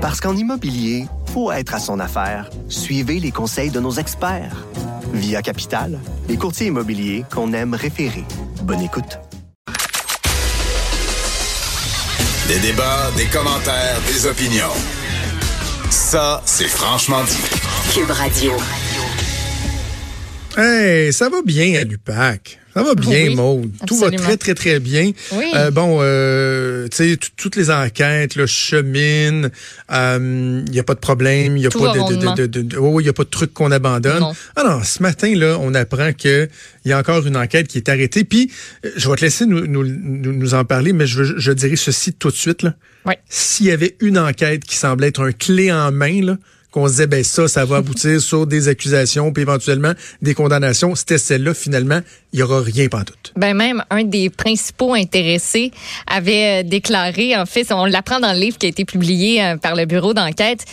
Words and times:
Parce 0.00 0.18
qu'en 0.18 0.34
immobilier, 0.34 1.04
faut 1.34 1.52
être 1.52 1.74
à 1.74 1.78
son 1.78 2.00
affaire. 2.00 2.48
Suivez 2.70 3.20
les 3.20 3.30
conseils 3.30 3.68
de 3.68 3.80
nos 3.80 3.92
experts. 3.92 4.64
Via 5.12 5.42
Capital, 5.42 6.00
les 6.26 6.38
courtiers 6.38 6.68
immobiliers 6.68 7.26
qu'on 7.30 7.52
aime 7.52 7.74
référer. 7.74 8.24
Bonne 8.62 8.80
écoute. 8.80 9.18
Des 12.48 12.58
débats, 12.60 13.10
des 13.18 13.26
commentaires, 13.26 14.00
des 14.06 14.24
opinions. 14.24 14.72
Ça, 15.90 16.40
c'est 16.46 16.68
franchement 16.68 17.22
dit. 17.24 17.92
Cube 17.92 18.10
Radio. 18.10 18.52
Hey, 20.62 21.12
ça 21.12 21.28
va 21.30 21.38
bien 21.42 21.80
à 21.80 21.84
l'UPAC. 21.84 22.58
Ça 22.74 22.82
va 22.84 22.94
bien, 22.94 23.28
Oui, 23.28 23.34
Maude. 23.34 23.70
Tout 23.86 23.96
va 23.96 24.10
très, 24.10 24.36
très, 24.36 24.54
très 24.54 24.78
bien. 24.78 25.10
Oui. 25.32 25.44
Euh, 25.56 25.70
bon, 25.70 25.98
euh, 26.02 26.86
tu 26.88 26.96
sais, 26.98 27.18
toutes 27.36 27.56
les 27.56 27.70
enquêtes 27.70 28.36
là, 28.36 28.46
cheminent. 28.46 29.48
Il 29.90 30.64
n'y 30.70 30.78
a 30.78 30.82
pas 30.84 30.94
de 30.94 31.00
problème. 31.00 31.56
Il 31.56 31.60
n'y 31.60 31.66
a, 31.66 31.70
Tout 31.70 31.80
pas 31.80 31.86
va 31.86 31.92
de, 31.94 31.98
de, 31.98 32.02
rondement. 32.02 32.34
de, 32.34 32.46
de- 32.46 32.62
de- 32.62 32.76
oh, 32.76 33.00
y 33.00 33.08
a 33.08 33.12
pas 33.12 33.24
de 33.24 33.28
truc 33.30 33.52
qu'on 33.54 33.72
abandonne. 33.72 34.20
Non. 34.20 34.32
Ah 34.54 34.62
non, 34.64 34.82
ce 34.84 35.02
matin, 35.02 35.34
là, 35.34 35.56
on 35.60 35.74
apprend 35.74 36.12
qu'il 36.12 36.48
y 36.84 36.92
a 36.92 36.98
encore 36.98 37.26
une 37.26 37.36
enquête 37.36 37.66
qui 37.66 37.78
est 37.78 37.88
arrêtée. 37.88 38.24
Puis, 38.24 38.52
euh, 38.84 38.90
je 38.96 39.08
vais 39.08 39.16
te 39.16 39.22
laisser 39.22 39.46
nous, 39.46 39.66
nous, 39.66 39.82
nous, 39.84 40.32
nous 40.32 40.54
en 40.54 40.64
parler, 40.64 40.92
mais 40.92 41.06
je, 41.06 41.24
je 41.38 41.52
dirais 41.52 41.76
ceci 41.76 42.12
tout 42.12 42.30
de 42.30 42.36
suite. 42.36 42.66
Oui. 43.06 43.14
S'il 43.28 43.66
y 43.66 43.70
avait 43.72 43.96
une 44.00 44.18
enquête 44.18 44.62
qui 44.64 44.76
semblait 44.76 45.08
être 45.08 45.22
un 45.26 45.32
clé 45.32 45.72
en 45.72 45.90
main, 45.90 46.22
là, 46.22 46.36
qu'on 46.70 46.86
se 46.86 46.92
disait, 46.92 47.06
ben 47.06 47.24
ça, 47.24 47.48
ça 47.48 47.64
va 47.64 47.76
aboutir 47.76 48.20
sur 48.20 48.46
des 48.46 48.68
accusations, 48.68 49.32
puis 49.32 49.42
éventuellement 49.42 49.92
des 50.22 50.34
condamnations, 50.34 50.94
c'était 50.94 51.18
celle-là, 51.18 51.54
finalement, 51.54 52.00
il 52.32 52.38
y 52.40 52.42
aura 52.42 52.60
rien 52.60 52.88
pantoute. 52.88 53.32
Ben 53.36 53.54
même 53.54 53.82
un 53.90 54.04
des 54.04 54.30
principaux 54.30 54.94
intéressés 54.94 55.72
avait 56.06 56.62
euh, 56.62 56.68
déclaré, 56.68 57.36
en 57.36 57.46
fait, 57.46 57.72
on 57.72 57.84
l'apprend 57.86 58.20
dans 58.20 58.32
le 58.32 58.38
livre 58.38 58.58
qui 58.58 58.66
a 58.66 58.68
été 58.68 58.84
publié 58.84 59.42
euh, 59.44 59.56
par 59.56 59.74
le 59.74 59.86
bureau 59.86 60.14
d'enquête, 60.14 60.64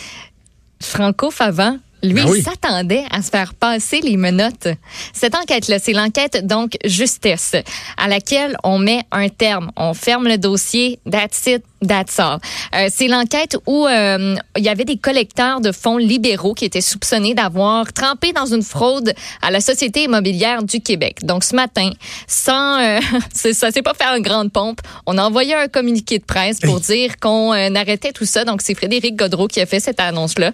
Franco 0.80 1.30
Favant. 1.30 1.78
Lui, 2.00 2.12
Ben 2.12 2.28
oui. 2.28 2.42
s'attendait 2.42 3.02
à 3.10 3.22
se 3.22 3.30
faire 3.30 3.54
passer 3.54 4.00
les 4.00 4.16
menottes. 4.16 4.68
Cette 5.12 5.34
enquête-là, 5.34 5.80
c'est 5.80 5.92
l'enquête 5.94 6.46
donc 6.46 6.76
justesse, 6.84 7.56
à 7.96 8.06
laquelle 8.06 8.56
on 8.62 8.78
met 8.78 9.00
un 9.10 9.28
terme. 9.28 9.72
On 9.76 9.94
ferme 9.94 10.28
le 10.28 10.38
dossier, 10.38 11.00
that's 11.10 11.46
it, 11.46 11.64
that's 11.86 12.18
all. 12.18 12.38
Euh, 12.74 12.88
c'est 12.90 13.08
l'enquête 13.08 13.56
où 13.66 13.86
euh, 13.86 14.36
il 14.56 14.64
y 14.64 14.68
avait 14.68 14.84
des 14.84 14.96
collecteurs 14.96 15.60
de 15.60 15.72
fonds 15.72 15.96
libéraux 15.96 16.54
qui 16.54 16.64
étaient 16.64 16.80
soupçonnés 16.80 17.34
d'avoir 17.34 17.92
trempé 17.92 18.32
dans 18.32 18.46
une 18.46 18.62
fraude 18.62 19.12
à 19.42 19.50
la 19.50 19.60
Société 19.60 20.04
immobilière 20.04 20.62
du 20.62 20.80
Québec. 20.80 21.18
Donc 21.22 21.44
ce 21.44 21.54
matin, 21.54 21.90
sans, 22.26 22.80
euh, 22.80 23.00
ça 23.32 23.70
s'est 23.70 23.82
pas 23.82 23.94
fait 23.94 24.08
en 24.08 24.20
grande 24.20 24.52
pompe, 24.52 24.80
on 25.06 25.18
a 25.18 25.24
envoyé 25.24 25.54
un 25.54 25.68
communiqué 25.68 26.18
de 26.18 26.24
presse 26.24 26.58
pour 26.60 26.80
dire 26.80 27.18
qu'on 27.20 27.52
euh, 27.52 27.74
arrêtait 27.74 28.12
tout 28.12 28.26
ça. 28.26 28.44
Donc 28.44 28.62
c'est 28.62 28.74
Frédéric 28.74 29.16
Godreau 29.16 29.46
qui 29.46 29.60
a 29.60 29.66
fait 29.66 29.80
cette 29.80 30.00
annonce-là. 30.00 30.52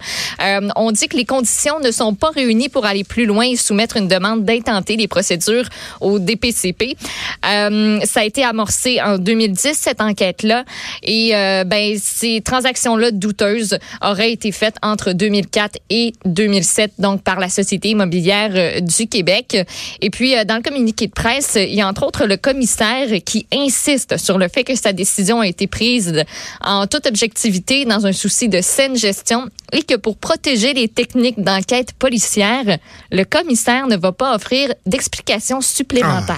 On 0.77 0.93
dit 0.93 1.09
que 1.09 1.17
les 1.17 1.25
conditions 1.25 1.81
ne 1.81 1.91
sont 1.91 2.15
pas 2.15 2.31
réunies 2.31 2.69
pour 2.69 2.85
aller 2.85 3.05
plus 3.05 3.27
loin 3.27 3.47
et 3.47 3.57
soumettre 3.57 3.97
une 3.97 4.09
demande 4.09 4.45
d'intenter 4.45 4.97
les 4.97 5.09
procédures 5.09 5.69
au 6.01 6.19
DPCP. 6.19 6.97
Ça 7.43 8.21
a 8.21 8.25
été 8.25 8.45
amorcé 8.45 9.01
en 9.01 9.19
2010 9.19 9.73
cette 9.75 10.01
enquête-là 10.01 10.65
et 11.03 11.14
euh, 11.33 11.65
ben 11.65 11.97
ces 12.01 12.41
transactions-là 12.41 13.11
douteuses 13.11 13.79
auraient 14.03 14.33
été 14.33 14.53
faites 14.53 14.77
entre 14.83 15.13
2004 15.13 15.79
et 15.91 16.13
2007 16.25 16.93
donc 16.99 17.23
par 17.23 17.41
la 17.41 17.49
Société 17.49 17.91
immobilière 17.91 18.51
euh, 18.55 18.81
du 18.81 19.07
Québec. 19.07 19.57
Et 20.01 20.11
puis 20.11 20.37
euh, 20.37 20.45
dans 20.45 20.57
le 20.57 20.63
communiqué 20.63 21.07
de 21.07 21.13
presse, 21.13 21.57
il 21.57 21.75
y 21.75 21.81
a 21.81 21.89
entre 21.89 22.07
autres 22.07 22.27
le 22.27 22.37
commissaire 22.37 23.09
qui 23.25 23.47
insiste 23.53 24.17
sur 24.17 24.39
le 24.39 24.49
fait 24.49 24.65
que 24.65 24.75
sa 24.75 24.93
décision 24.93 25.41
a 25.41 25.47
été 25.47 25.67
prise 25.67 26.25
en 26.63 26.87
toute 26.87 27.07
objectivité 27.07 27.85
dans 27.85 28.07
un 28.07 28.13
souci 28.13 28.49
de 28.49 28.61
saine 28.61 28.97
gestion 28.97 29.49
et 29.73 29.83
que 29.83 29.97
pour 29.97 30.17
protéger 30.17 30.73
les 30.73 30.89
techniques 30.89 31.43
d'enquête 31.43 31.93
policière, 31.95 32.79
le 33.11 33.25
commissaire 33.25 33.87
ne 33.89 33.97
va 33.97 34.13
pas 34.13 34.35
offrir 34.35 34.73
d'explications 34.87 35.61
supplémentaires. 35.61 36.37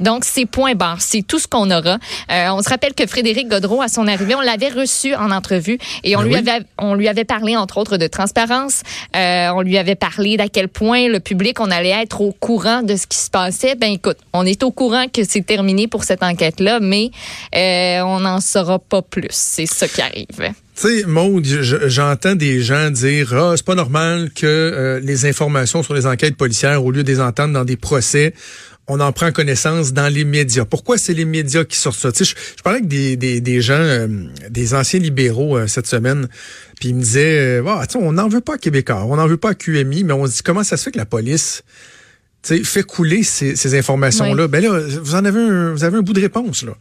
Donc, 0.00 0.24
c'est 0.24 0.46
point 0.46 0.74
barre. 0.74 1.00
C'est 1.00 1.22
tout 1.22 1.38
ce 1.38 1.46
qu'on 1.46 1.70
aura. 1.70 1.98
Euh, 2.30 2.48
on 2.50 2.62
se 2.62 2.68
rappelle 2.68 2.94
que 2.94 3.06
Frédéric 3.06 3.48
Godreau, 3.48 3.82
à 3.82 3.88
son 3.88 4.06
arrivée, 4.06 4.17
on 4.34 4.40
l'avait 4.40 4.68
reçu 4.68 5.14
en 5.14 5.30
entrevue 5.30 5.78
et 6.04 6.16
on, 6.16 6.20
Ben 6.20 6.26
lui, 6.28 6.34
oui. 6.34 6.48
avait, 6.48 6.64
on 6.78 6.94
lui 6.94 7.08
avait 7.08 7.24
parlé, 7.24 7.56
entre 7.56 7.78
autres, 7.78 7.96
de 7.96 8.06
transparence. 8.06 8.82
Euh, 9.16 9.48
on 9.54 9.62
lui 9.62 9.78
avait 9.78 9.94
parlé 9.94 10.36
d'à 10.36 10.48
quel 10.48 10.68
point 10.68 11.08
le 11.08 11.20
public, 11.20 11.60
on 11.60 11.70
allait 11.70 11.90
être 12.02 12.20
au 12.20 12.32
courant 12.32 12.82
de 12.82 12.96
ce 12.96 13.06
qui 13.06 13.18
se 13.18 13.30
passait. 13.30 13.74
Ben, 13.74 13.92
écoute, 13.92 14.18
on 14.32 14.44
est 14.46 14.62
au 14.62 14.70
courant 14.70 15.06
que 15.12 15.22
c'est 15.24 15.44
terminé 15.44 15.88
pour 15.88 16.04
cette 16.04 16.22
enquête-là, 16.22 16.78
mais 16.80 17.10
euh, 17.54 18.00
on 18.02 18.20
n'en 18.20 18.40
saura 18.40 18.78
pas 18.78 19.02
plus. 19.02 19.28
C'est 19.30 19.66
ça 19.66 19.86
qui 19.88 20.00
arrive. 20.00 20.26
Tu 20.80 21.00
sais, 21.00 21.04
Maud, 21.06 21.44
je- 21.44 21.88
j'entends 21.88 22.36
des 22.36 22.60
gens 22.60 22.90
dire 22.90 23.34
Ah, 23.34 23.54
c'est 23.56 23.66
pas 23.66 23.74
normal 23.74 24.30
que 24.32 24.46
euh, 24.46 25.00
les 25.02 25.26
informations 25.26 25.82
sur 25.82 25.92
les 25.94 26.06
enquêtes 26.06 26.36
policières, 26.36 26.84
au 26.84 26.92
lieu 26.92 27.02
de 27.02 27.10
les 27.10 27.20
entendre 27.20 27.52
dans 27.52 27.64
des 27.64 27.76
procès, 27.76 28.32
on 28.88 29.00
en 29.00 29.12
prend 29.12 29.30
connaissance 29.32 29.92
dans 29.92 30.12
les 30.12 30.24
médias. 30.24 30.64
Pourquoi 30.64 30.98
c'est 30.98 31.14
les 31.14 31.24
médias 31.24 31.64
qui 31.64 31.76
sortent 31.76 31.98
ça? 31.98 32.10
Tu 32.10 32.24
sais, 32.24 32.34
je, 32.34 32.56
je 32.56 32.62
parlais 32.62 32.78
avec 32.78 32.88
des, 32.88 33.16
des, 33.16 33.40
des 33.40 33.60
gens, 33.60 33.74
euh, 33.74 34.08
des 34.50 34.74
anciens 34.74 34.98
libéraux 34.98 35.56
euh, 35.56 35.66
cette 35.66 35.86
semaine, 35.86 36.28
puis 36.80 36.90
ils 36.90 36.94
me 36.94 37.00
disaient 37.00 37.62
Ah, 37.66 37.86
tu 37.86 37.98
sais, 37.98 38.04
on 38.04 38.12
n'en 38.12 38.28
veut 38.28 38.40
pas 38.40 38.54
à 38.54 38.58
Québécois, 38.58 39.04
on 39.04 39.16
n'en 39.16 39.26
veut 39.26 39.36
pas 39.36 39.50
à 39.50 39.54
QMI, 39.54 40.04
mais 40.04 40.12
on 40.12 40.26
se 40.26 40.36
dit 40.36 40.42
comment 40.42 40.64
ça 40.64 40.76
se 40.76 40.84
fait 40.84 40.90
que 40.90 40.98
la 40.98 41.06
police 41.06 41.62
tu 42.42 42.56
sais, 42.56 42.64
fait 42.64 42.82
couler 42.84 43.22
ces, 43.22 43.56
ces 43.56 43.76
informations-là? 43.76 44.48
Ben 44.48 44.62
là, 44.62 44.78
vous 44.78 45.14
en 45.14 45.24
avez 45.24 45.40
un, 45.40 45.72
vous 45.72 45.84
avez 45.84 45.98
un 45.98 46.02
bout 46.02 46.12
de 46.12 46.20
réponse, 46.20 46.62
là. 46.62 46.72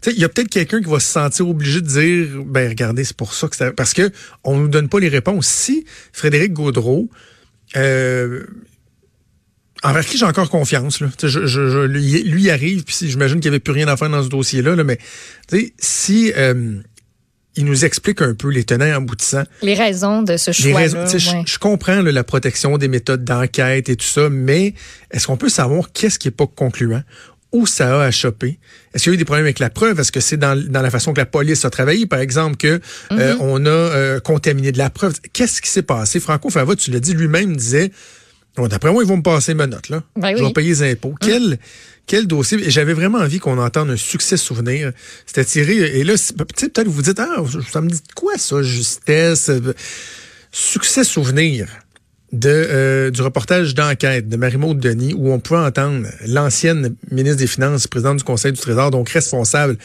Tu 0.00 0.10
sais, 0.10 0.16
Il 0.16 0.20
y 0.20 0.24
a 0.24 0.28
peut-être 0.28 0.48
quelqu'un 0.48 0.80
qui 0.80 0.88
va 0.88 1.00
se 1.00 1.06
sentir 1.06 1.48
obligé 1.48 1.80
de 1.80 1.86
dire, 1.86 2.44
ben 2.44 2.68
regardez, 2.68 3.04
c'est 3.04 3.16
pour 3.16 3.34
ça 3.34 3.46
que 3.48 3.56
ça... 3.56 3.72
Parce 3.72 3.92
que 3.94 4.10
on 4.42 4.58
nous 4.58 4.68
donne 4.68 4.88
pas 4.88 5.00
les 5.00 5.08
réponses. 5.08 5.46
Si 5.46 5.84
Frédéric 6.12 6.54
Gaudreau, 6.54 7.08
euh, 7.76 8.44
envers 9.82 10.04
qui 10.06 10.16
j'ai 10.18 10.24
encore 10.26 10.48
confiance, 10.50 11.00
là. 11.00 11.08
Je, 11.20 11.28
je, 11.28 11.46
je- 11.46 11.84
lui, 11.86 12.22
lui 12.22 12.50
arrive, 12.50 12.84
puis 12.84 12.96
j'imagine 13.02 13.40
qu'il 13.40 13.50
n'y 13.50 13.54
avait 13.56 13.60
plus 13.60 13.72
rien 13.72 13.88
à 13.88 13.96
faire 13.96 14.10
dans 14.10 14.22
ce 14.22 14.28
dossier-là, 14.28 14.76
là, 14.76 14.84
mais 14.84 14.98
tu 15.48 15.58
sais, 15.58 15.72
si 15.78 16.32
euh, 16.36 16.76
il 17.56 17.64
nous 17.64 17.84
explique 17.84 18.22
un 18.22 18.34
peu 18.34 18.48
les 18.48 18.64
tenants 18.64 18.86
et 18.86 18.92
aboutissants, 18.92 19.44
Les 19.62 19.74
raisons 19.74 20.22
de 20.22 20.36
ce 20.36 20.50
les 20.50 20.54
choix-là. 20.54 20.78
raisons, 20.78 21.04
tu 21.04 21.10
sais, 21.10 21.18
je- 21.18 21.30
ouais. 21.36 21.44
je, 21.46 21.58
comprends 21.58 22.00
là, 22.00 22.12
la 22.12 22.24
protection 22.24 22.78
des 22.78 22.88
méthodes 22.88 23.24
d'enquête 23.24 23.88
et 23.88 23.96
tout 23.96 24.06
ça, 24.06 24.28
mais 24.30 24.74
est-ce 25.10 25.26
qu'on 25.26 25.36
peut 25.36 25.48
savoir 25.50 25.92
qu'est-ce 25.92 26.18
qui 26.18 26.28
est 26.28 26.32
pas 26.32 26.46
concluant? 26.46 27.02
Où 27.52 27.66
ça 27.66 28.00
a 28.00 28.04
à 28.06 28.10
choper? 28.10 28.58
Est-ce 28.94 29.02
qu'il 29.04 29.10
y 29.10 29.12
a 29.12 29.16
eu 29.16 29.18
des 29.18 29.26
problèmes 29.26 29.44
avec 29.44 29.58
la 29.58 29.68
preuve? 29.68 30.00
Est-ce 30.00 30.10
que 30.10 30.20
c'est 30.20 30.38
dans, 30.38 30.56
dans 30.70 30.80
la 30.80 30.88
façon 30.90 31.12
que 31.12 31.18
la 31.20 31.26
police 31.26 31.66
a 31.66 31.70
travaillé, 31.70 32.06
par 32.06 32.20
exemple, 32.20 32.56
que 32.56 32.80
euh, 33.12 33.36
on 33.40 33.66
a 33.66 33.68
euh, 33.68 34.20
contaminé 34.20 34.72
de 34.72 34.78
la 34.78 34.88
preuve? 34.88 35.16
Qu'est-ce 35.34 35.60
qui 35.60 35.68
s'est 35.68 35.82
passé? 35.82 36.18
Franco 36.18 36.48
Fava, 36.48 36.74
tu 36.76 36.90
l'as 36.90 37.00
dit 37.00 37.12
lui-même, 37.12 37.54
disait 37.54 37.90
Bon, 38.56 38.68
D'après 38.68 38.92
moi, 38.92 39.02
ils 39.02 39.08
vont 39.08 39.16
me 39.16 39.22
passer 39.22 39.54
ma 39.54 39.66
note, 39.66 39.88
là. 39.88 40.02
Ben 40.16 40.36
je 40.36 40.44
vais 40.44 40.52
payer 40.52 40.70
les 40.70 40.92
impôts. 40.92 41.14
Quel, 41.20 41.58
quel 42.06 42.26
dossier? 42.26 42.58
J'avais 42.70 42.92
vraiment 42.92 43.18
envie 43.18 43.38
qu'on 43.38 43.58
entende 43.58 43.90
un 43.90 43.96
succès 43.96 44.36
souvenir. 44.36 44.92
C'était 45.26 45.44
tiré. 45.44 45.76
Et 45.98 46.04
là, 46.04 46.14
peut-être 46.36 46.86
vous 46.86 47.02
dites, 47.02 47.18
ah, 47.18 47.42
ça 47.70 47.80
me 47.80 47.88
dit 47.88 48.02
quoi, 48.14 48.36
ça, 48.36 48.62
justesse? 48.62 49.50
Succès 50.50 51.04
souvenir 51.04 51.66
de, 52.32 52.48
euh, 52.48 53.10
du 53.10 53.22
reportage 53.22 53.74
d'enquête 53.74 54.28
de 54.28 54.36
Marie-Maude 54.36 54.78
Denis 54.78 55.14
où 55.14 55.32
on 55.32 55.38
pouvait 55.38 55.60
entendre 55.60 56.06
l'ancienne 56.26 56.94
ministre 57.10 57.38
des 57.38 57.46
Finances, 57.46 57.86
présidente 57.86 58.18
du 58.18 58.24
Conseil 58.24 58.52
du 58.52 58.60
Trésor, 58.60 58.90
donc 58.90 59.10
responsable 59.10 59.76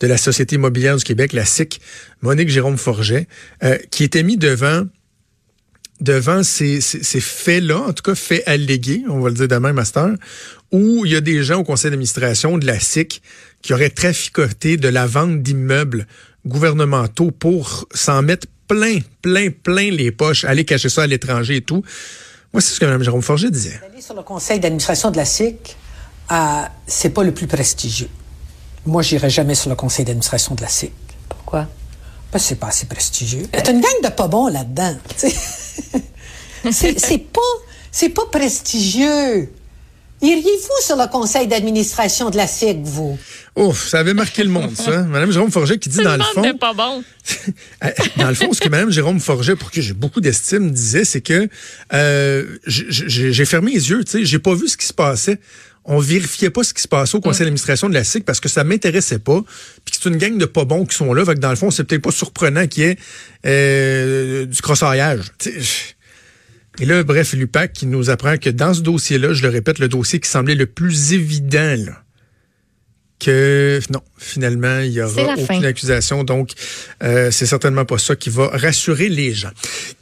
de 0.00 0.06
la 0.06 0.16
Société 0.16 0.56
immobilière 0.56 0.96
du 0.96 1.04
Québec, 1.04 1.32
la 1.32 1.44
SIC, 1.44 1.80
Monique 2.20 2.48
Jérôme 2.48 2.76
Forget, 2.76 3.28
euh, 3.62 3.78
qui 3.90 4.04
était 4.04 4.24
mis 4.24 4.36
devant 4.36 4.84
devant 6.00 6.42
ces, 6.42 6.80
ces, 6.80 7.02
ces 7.02 7.20
faits-là, 7.20 7.78
en 7.78 7.92
tout 7.92 8.02
cas 8.02 8.14
faits 8.14 8.42
allégués, 8.46 9.04
on 9.08 9.20
va 9.20 9.28
le 9.28 9.34
dire 9.34 9.48
demain, 9.48 9.72
master, 9.72 10.10
où 10.72 11.04
il 11.04 11.12
y 11.12 11.16
a 11.16 11.20
des 11.20 11.42
gens 11.44 11.60
au 11.60 11.64
conseil 11.64 11.90
d'administration 11.90 12.58
de 12.58 12.66
la 12.66 12.80
SIC 12.80 13.22
qui 13.60 13.72
auraient 13.72 13.90
traficoté 13.90 14.76
de 14.76 14.88
la 14.88 15.06
vente 15.06 15.42
d'immeubles 15.42 16.06
gouvernementaux 16.46 17.30
pour 17.30 17.86
s'en 17.94 18.22
mettre 18.22 18.46
plein, 18.66 18.98
plein, 19.20 19.50
plein 19.50 19.90
les 19.90 20.10
poches, 20.10 20.44
aller 20.44 20.64
cacher 20.64 20.88
ça 20.88 21.02
à 21.02 21.06
l'étranger 21.06 21.56
et 21.56 21.60
tout. 21.60 21.84
Moi, 22.52 22.60
c'est 22.60 22.74
ce 22.74 22.80
que 22.80 22.84
Mme 22.84 23.02
Jérôme 23.02 23.22
Forget 23.22 23.50
disait. 23.50 23.80
Aller 23.90 24.02
sur 24.02 24.14
le 24.14 24.22
conseil 24.22 24.60
d'administration 24.60 25.10
de 25.10 25.16
la 25.16 25.24
SIC, 25.24 25.76
euh, 26.30 26.62
c'est 26.86 27.10
pas 27.10 27.22
le 27.22 27.32
plus 27.32 27.46
prestigieux. 27.46 28.08
Moi, 28.84 29.02
j'irai 29.02 29.30
jamais 29.30 29.54
sur 29.54 29.70
le 29.70 29.76
conseil 29.76 30.04
d'administration 30.04 30.54
de 30.54 30.62
la 30.62 30.68
SIC. 30.68 30.92
Pourquoi? 31.28 31.68
Parce 32.30 32.44
que 32.44 32.48
c'est 32.48 32.56
pas 32.56 32.68
assez 32.68 32.86
prestigieux. 32.86 33.46
A 33.52 33.70
une 33.70 33.80
gang 33.80 34.02
de 34.02 34.08
pas 34.08 34.26
bons 34.26 34.48
là-dedans. 34.48 34.96
tu 35.16 35.28
sais. 35.28 35.36
C'est 36.70 37.18
pas, 37.32 37.40
c'est 37.90 38.10
pas 38.10 38.26
prestigieux. 38.30 39.48
Iriez-vous 40.22 40.86
sur 40.86 40.96
le 40.96 41.10
conseil 41.10 41.48
d'administration 41.48 42.30
de 42.30 42.36
la 42.36 42.46
SIC, 42.46 42.78
vous? 42.82 43.18
Ouf, 43.56 43.88
ça 43.88 43.98
avait 43.98 44.14
marqué 44.14 44.44
le 44.44 44.50
monde, 44.50 44.76
ça. 44.76 45.02
Mme 45.08 45.32
Jérôme 45.32 45.50
Forget 45.50 45.78
qui 45.78 45.88
dit 45.88 45.98
dans 45.98 46.16
le 46.16 46.22
fond... 46.22 46.56
pas 46.58 46.72
bon. 46.72 47.02
dans 48.16 48.28
le 48.28 48.34
fond, 48.34 48.52
ce 48.52 48.60
que 48.60 48.68
Mme 48.68 48.90
Jérôme 48.90 49.18
Forget, 49.18 49.56
pour 49.56 49.72
qui 49.72 49.82
j'ai 49.82 49.94
beaucoup 49.94 50.20
d'estime, 50.20 50.70
disait, 50.70 51.04
c'est 51.04 51.22
que 51.22 51.48
euh, 51.92 52.56
j'ai 52.66 53.44
fermé 53.44 53.72
les 53.72 53.90
yeux, 53.90 54.04
tu 54.04 54.12
sais, 54.12 54.24
j'ai 54.24 54.38
pas 54.38 54.54
vu 54.54 54.68
ce 54.68 54.76
qui 54.76 54.86
se 54.86 54.92
passait. 54.92 55.40
On 55.84 55.98
vérifiait 55.98 56.50
pas 56.50 56.62
ce 56.62 56.72
qui 56.72 56.82
se 56.82 56.88
passait 56.88 57.16
au 57.16 57.20
conseil 57.20 57.42
Mm. 57.42 57.46
d'administration 57.46 57.88
de 57.88 57.94
la 57.94 58.04
SIC 58.04 58.24
parce 58.24 58.40
que 58.40 58.48
ça 58.48 58.64
m'intéressait 58.64 59.18
pas. 59.18 59.42
Puis 59.84 59.96
que 59.96 60.02
c'est 60.02 60.08
une 60.08 60.16
gang 60.16 60.38
de 60.38 60.44
pas 60.44 60.64
bons 60.64 60.86
qui 60.86 60.96
sont 60.96 61.12
là. 61.12 61.24
Fait 61.24 61.34
que 61.34 61.40
dans 61.40 61.50
le 61.50 61.56
fond, 61.56 61.70
c'est 61.70 61.84
peut-être 61.84 62.02
pas 62.02 62.12
surprenant 62.12 62.66
qu'il 62.66 62.84
y 62.84 62.86
ait 62.86 62.98
euh, 63.46 64.46
du 64.46 64.62
crossaillage. 64.62 65.22
Et 66.78 66.86
là, 66.86 67.02
bref, 67.02 67.34
l'UPAC 67.34 67.72
qui 67.72 67.86
nous 67.86 68.10
apprend 68.10 68.38
que 68.38 68.48
dans 68.48 68.72
ce 68.72 68.80
dossier-là, 68.80 69.34
je 69.34 69.42
le 69.42 69.48
répète, 69.48 69.78
le 69.78 69.88
dossier 69.88 70.20
qui 70.20 70.28
semblait 70.28 70.54
le 70.54 70.66
plus 70.66 71.12
évident, 71.12 71.76
là, 71.76 72.02
que 73.18 73.80
non, 73.90 74.02
finalement, 74.22 74.78
il 74.80 74.92
y 74.92 75.00
aura 75.02 75.32
aucune 75.34 75.46
fin. 75.46 75.62
accusation. 75.64 76.24
Donc, 76.24 76.50
euh, 77.02 77.30
c'est 77.30 77.46
certainement 77.46 77.84
pas 77.84 77.98
ça 77.98 78.16
qui 78.16 78.30
va 78.30 78.48
rassurer 78.48 79.08
les 79.08 79.32
gens. 79.34 79.50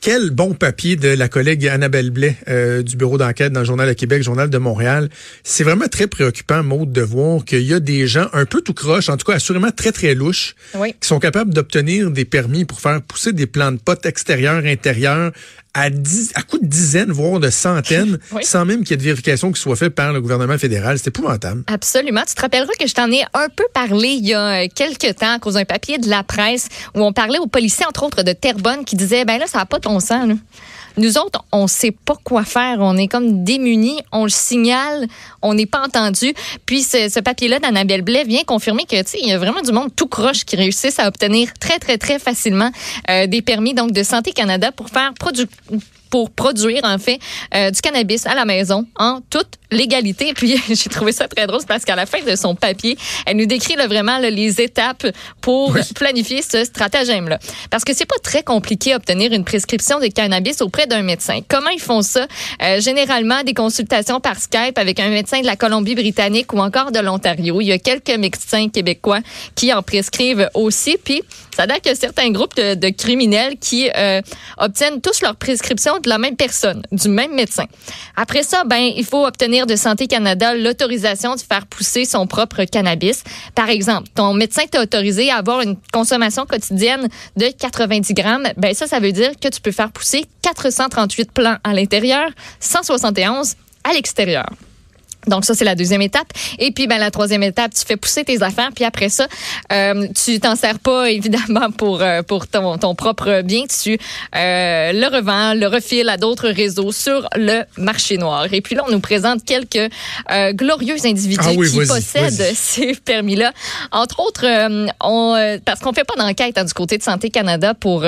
Quel 0.00 0.30
bon 0.30 0.54
papier 0.54 0.96
de 0.96 1.08
la 1.08 1.28
collègue 1.28 1.66
Annabelle 1.68 2.10
Blais 2.10 2.36
euh, 2.48 2.82
du 2.82 2.96
bureau 2.96 3.18
d'enquête 3.18 3.52
dans 3.52 3.60
le 3.60 3.66
Journal 3.66 3.88
de 3.88 3.92
Québec, 3.94 4.22
Journal 4.22 4.48
de 4.50 4.58
Montréal. 4.58 5.08
C'est 5.44 5.64
vraiment 5.64 5.88
très 5.88 6.06
préoccupant, 6.06 6.62
Maude, 6.62 6.92
de 6.92 7.02
voir 7.02 7.44
qu'il 7.44 7.62
y 7.62 7.74
a 7.74 7.80
des 7.80 8.06
gens 8.06 8.28
un 8.32 8.44
peu 8.46 8.60
tout 8.60 8.74
croche, 8.74 9.08
en 9.08 9.16
tout 9.16 9.26
cas 9.26 9.34
assurément 9.36 9.70
très, 9.70 9.92
très 9.92 10.14
louches, 10.14 10.54
Oui. 10.74 10.94
qui 11.00 11.08
sont 11.08 11.18
capables 11.18 11.52
d'obtenir 11.54 12.10
des 12.10 12.24
permis 12.24 12.64
pour 12.64 12.80
faire 12.80 13.00
pousser 13.02 13.32
des 13.32 13.46
plants 13.46 13.72
de 13.72 13.78
potes 13.78 14.06
extérieurs, 14.06 14.62
intérieurs, 14.64 15.32
à, 15.72 15.88
dix, 15.88 16.32
à 16.34 16.42
coup 16.42 16.58
de 16.58 16.66
dizaines, 16.66 17.12
voire 17.12 17.38
de 17.38 17.48
centaines, 17.48 18.18
Oui. 18.32 18.42
sans 18.44 18.64
même 18.64 18.80
qu'il 18.80 18.90
y 18.90 18.94
ait 18.94 18.96
de 18.96 19.02
vérification 19.04 19.52
qui 19.52 19.60
soit 19.60 19.76
faite 19.76 19.94
par 19.94 20.12
le 20.12 20.20
gouvernement 20.20 20.58
fédéral. 20.58 20.98
C'est 20.98 21.08
épouvantable. 21.08 21.62
Absolument. 21.68 22.22
Tu 22.26 22.34
te 22.34 22.40
rappelleras 22.40 22.72
que 22.78 22.88
je 22.88 22.94
t'en 22.94 23.08
ai 23.12 23.22
un 23.34 23.48
peu 23.54 23.64
parlé 23.72 24.09
il 24.16 24.26
y 24.26 24.34
a 24.34 24.64
euh, 24.64 24.66
quelques 24.74 25.16
temps 25.16 25.34
à 25.34 25.38
cause 25.38 25.54
d'un 25.54 25.64
papier 25.64 25.98
de 25.98 26.08
la 26.08 26.22
presse 26.22 26.68
où 26.94 27.02
on 27.02 27.12
parlait 27.12 27.38
aux 27.38 27.46
policiers, 27.46 27.86
entre 27.86 28.04
autres 28.04 28.22
de 28.22 28.32
Terrebonne, 28.32 28.84
qui 28.84 28.96
disaient, 28.96 29.24
ben 29.24 29.38
là, 29.38 29.46
ça 29.46 29.58
n'a 29.58 29.66
pas 29.66 29.78
ton 29.78 30.00
sang. 30.00 30.26
là. 30.26 30.34
Nous 30.96 31.18
autres, 31.18 31.44
on 31.52 31.66
sait 31.66 31.92
pas 31.92 32.16
quoi 32.24 32.44
faire. 32.44 32.78
On 32.80 32.96
est 32.96 33.06
comme 33.06 33.44
démunis. 33.44 34.00
On 34.12 34.24
le 34.24 34.30
signale. 34.30 35.06
On 35.42 35.54
n'est 35.54 35.66
pas 35.66 35.82
entendu. 35.82 36.34
Puis 36.66 36.82
ce, 36.82 37.20
papier-là 37.20 37.58
d'Annabelle 37.58 38.02
Blais 38.02 38.24
vient 38.24 38.42
confirmer 38.44 38.84
que, 38.84 38.96
il 39.18 39.28
y 39.28 39.32
a 39.32 39.38
vraiment 39.38 39.62
du 39.62 39.72
monde 39.72 39.94
tout 39.94 40.08
croche 40.08 40.44
qui 40.44 40.56
réussissent 40.56 40.98
à 40.98 41.06
obtenir 41.06 41.52
très, 41.58 41.78
très, 41.78 41.98
très 41.98 42.18
facilement 42.18 42.70
euh, 43.08 43.26
des 43.26 43.42
permis 43.42 43.74
donc 43.74 43.92
de 43.92 44.02
Santé 44.02 44.32
Canada 44.32 44.72
pour 44.72 44.88
faire 44.88 45.12
produ 45.14 45.46
pour 46.10 46.30
produire 46.30 46.80
en 46.84 46.98
fait 46.98 47.18
euh, 47.54 47.70
du 47.70 47.80
cannabis 47.80 48.26
à 48.26 48.34
la 48.34 48.44
maison 48.44 48.86
en 48.96 49.20
toute 49.30 49.48
légalité. 49.70 50.32
Puis 50.34 50.60
j'ai 50.68 50.90
trouvé 50.90 51.12
ça 51.12 51.28
très 51.28 51.46
drôle 51.46 51.60
parce 51.66 51.84
qu'à 51.84 51.96
la 51.96 52.06
fin 52.06 52.20
de 52.22 52.34
son 52.36 52.54
papier, 52.54 52.98
elle 53.26 53.36
nous 53.36 53.46
décrit 53.46 53.76
là, 53.76 53.86
vraiment 53.86 54.18
là, 54.18 54.28
les 54.30 54.60
étapes 54.60 55.06
pour 55.40 55.70
Oui. 55.70 55.80
planifier 55.94 56.42
ce 56.42 56.64
stratagème-là. 56.64 57.38
Parce 57.70 57.84
que 57.84 57.94
c'est 57.94 58.06
pas 58.06 58.18
très 58.22 58.42
compliqué 58.42 58.94
obtenir 58.94 59.32
une 59.32 59.44
prescription 59.44 60.00
de 60.00 60.06
cannabis 60.08 60.60
auprès 60.60 60.86
d'un 60.86 61.02
médecin. 61.02 61.40
Comment 61.48 61.70
ils 61.70 61.80
font 61.80 62.02
ça? 62.02 62.26
Euh, 62.62 62.80
Généralement 62.80 63.42
des 63.44 63.54
consultations 63.54 64.20
par 64.20 64.38
Skype 64.40 64.76
avec 64.76 64.98
un 65.00 65.08
médecin 65.10 65.40
de 65.40 65.46
la 65.46 65.54
Colombie-Britannique 65.56 66.52
ou 66.52 66.58
encore 66.58 66.90
de 66.90 66.98
l'Ontario. 66.98 67.60
Il 67.60 67.66
y 67.66 67.72
a 67.72 67.78
quelques 67.78 68.10
médecins 68.18 68.68
québécois 68.68 69.20
qui 69.54 69.72
en 69.72 69.82
prescrivent 69.82 70.48
aussi. 70.54 70.96
Puis 71.02 71.22
ça 71.56 71.66
date 71.66 71.82
que 71.84 71.94
certains 71.94 72.30
groupes 72.30 72.56
de, 72.56 72.74
de 72.74 72.88
criminels 72.88 73.56
qui 73.60 73.88
euh, 73.96 74.20
obtiennent 74.58 75.00
tous 75.00 75.20
leur 75.22 75.36
prescription 75.36 75.99
de 76.00 76.08
la 76.08 76.18
même 76.18 76.36
personne, 76.36 76.82
du 76.92 77.08
même 77.08 77.34
médecin. 77.34 77.64
Après 78.16 78.42
ça, 78.42 78.64
ben 78.64 78.90
il 78.96 79.04
faut 79.04 79.26
obtenir 79.26 79.66
de 79.66 79.76
Santé 79.76 80.06
Canada 80.06 80.54
l'autorisation 80.54 81.34
de 81.34 81.40
faire 81.40 81.66
pousser 81.66 82.04
son 82.04 82.26
propre 82.26 82.64
cannabis. 82.64 83.22
Par 83.54 83.68
exemple, 83.68 84.08
ton 84.14 84.32
médecin 84.34 84.62
t'a 84.70 84.82
autorisé 84.82 85.30
à 85.30 85.36
avoir 85.36 85.60
une 85.60 85.76
consommation 85.92 86.46
quotidienne 86.46 87.08
de 87.36 87.46
90 87.58 88.14
grammes. 88.14 88.48
Ben 88.56 88.74
ça, 88.74 88.86
ça 88.86 89.00
veut 89.00 89.12
dire 89.12 89.32
que 89.40 89.48
tu 89.48 89.60
peux 89.60 89.72
faire 89.72 89.90
pousser 89.90 90.24
438 90.42 91.32
plants 91.32 91.56
à 91.64 91.74
l'intérieur, 91.74 92.30
171 92.60 93.54
à 93.84 93.92
l'extérieur. 93.92 94.46
Donc 95.26 95.44
ça 95.44 95.54
c'est 95.54 95.64
la 95.64 95.74
deuxième 95.74 96.02
étape. 96.02 96.28
Et 96.58 96.70
puis 96.70 96.86
ben 96.86 96.98
la 96.98 97.10
troisième 97.10 97.42
étape 97.42 97.74
tu 97.74 97.84
fais 97.84 97.96
pousser 97.96 98.24
tes 98.24 98.42
affaires 98.42 98.70
puis 98.74 98.84
après 98.84 99.08
ça 99.08 99.26
euh, 99.72 100.06
tu 100.24 100.40
t'en 100.40 100.56
sers 100.56 100.78
pas 100.78 101.10
évidemment 101.10 101.70
pour 101.70 102.02
euh, 102.02 102.22
pour 102.22 102.46
ton, 102.46 102.78
ton 102.78 102.94
propre 102.94 103.42
bien. 103.42 103.64
Tu 103.66 103.98
euh, 104.36 104.92
le 104.92 105.16
revends 105.16 105.54
le 105.54 105.66
refiles 105.66 106.08
à 106.08 106.16
d'autres 106.16 106.48
réseaux 106.48 106.92
sur 106.92 107.28
le 107.36 107.62
marché 107.76 108.16
noir. 108.16 108.46
Et 108.52 108.60
puis 108.60 108.74
là 108.74 108.84
on 108.86 108.90
nous 108.90 109.00
présente 109.00 109.44
quelques 109.44 109.90
euh, 110.30 110.52
glorieux 110.52 110.96
individus 111.04 111.40
Ah 111.44 111.52
oui, 111.56 111.70
qui 111.70 111.86
possèdent 111.86 112.52
ces 112.54 112.94
permis 112.94 113.36
là 113.36 113.52
entre 113.92 114.20
autres 114.20 114.46
on 115.02 115.58
parce 115.64 115.80
qu'on 115.80 115.92
fait 115.92 116.04
pas 116.04 116.16
d'enquête 116.16 116.56
hein, 116.58 116.64
du 116.64 116.72
côté 116.72 116.98
de 116.98 117.02
Santé 117.02 117.30
Canada 117.30 117.74
pour 117.74 118.04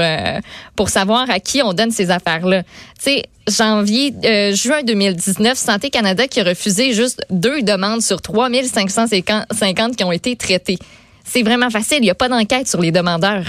pour 0.76 0.88
savoir 0.88 1.28
à 1.30 1.40
qui 1.40 1.62
on 1.62 1.72
donne 1.72 1.90
ces 1.90 2.10
affaires 2.10 2.46
là 2.46 2.62
tu 2.62 2.68
sais 2.98 3.22
janvier, 3.48 4.14
juin 4.54 4.82
2019, 4.84 5.58
Santé 5.58 5.90
Canada 5.90 6.28
qui 6.28 6.40
a 6.40 6.44
refusé 6.44 6.92
juste 7.02 7.26
deux 7.30 7.62
demandes 7.62 8.00
sur 8.00 8.22
3550 8.22 9.96
qui 9.96 10.04
ont 10.04 10.12
été 10.12 10.36
traitées. 10.36 10.78
C'est 11.24 11.42
vraiment 11.42 11.68
facile. 11.68 11.98
Il 11.98 12.02
n'y 12.02 12.10
a 12.10 12.14
pas 12.14 12.28
d'enquête 12.28 12.68
sur 12.68 12.80
les 12.80 12.92
demandeurs. 12.92 13.44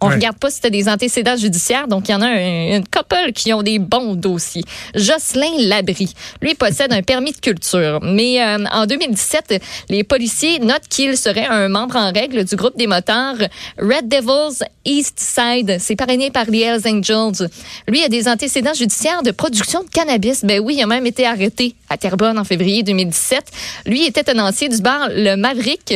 On 0.00 0.08
Ouais. 0.08 0.14
regarde 0.14 0.38
pas 0.38 0.50
si 0.50 0.60
tu 0.60 0.66
as 0.68 0.70
des 0.70 0.88
antécédents 0.88 1.36
judiciaires, 1.36 1.88
donc 1.88 2.08
il 2.08 2.12
y 2.12 2.14
en 2.14 2.22
a 2.22 2.26
un- 2.26 2.76
une 2.76 2.84
couple 2.86 3.32
qui 3.34 3.52
ont 3.52 3.62
des 3.62 3.78
bons 3.80 4.14
dossiers. 4.14 4.62
Jocelyn 4.94 5.56
Labrie, 5.66 6.12
lui 6.40 6.54
possède 6.54 6.92
un 6.92 7.02
permis 7.02 7.32
de 7.32 7.38
culture, 7.38 7.98
mais 8.02 8.40
euh, 8.42 8.64
en 8.72 8.86
2017, 8.86 9.60
les 9.88 10.04
policiers 10.04 10.60
notent 10.60 10.86
qu'il 10.88 11.16
serait 11.16 11.46
un 11.46 11.68
membre 11.68 11.96
en 11.96 12.12
règle 12.12 12.44
du 12.44 12.54
groupe 12.56 12.76
des 12.76 12.86
motards 12.86 13.36
Red 13.78 14.08
Devils 14.08 14.62
East 14.84 15.18
Side. 15.18 15.78
C'est 15.80 15.96
parrainé 15.96 16.30
par 16.30 16.44
les 16.46 16.60
Hells 16.60 16.86
Angels. 16.86 17.48
Lui 17.88 18.02
a 18.04 18.08
des 18.08 18.28
antécédents 18.28 18.74
judiciaires 18.74 19.22
de 19.22 19.30
production 19.32 19.82
de 19.82 19.88
cannabis. 19.88 20.44
Ben 20.44 20.60
oui, 20.60 20.74
il 20.78 20.82
a 20.82 20.86
même 20.86 21.06
été 21.06 21.26
arrêté 21.26 21.74
à 21.90 21.96
Terrebonne 21.96 22.38
en 22.38 22.44
février 22.44 22.82
2017. 22.82 23.50
Lui 23.86 24.04
était 24.06 24.22
tenancier 24.24 24.68
du 24.68 24.78
bar 24.80 25.08
Le 25.10 25.34
Maverick. 25.36 25.94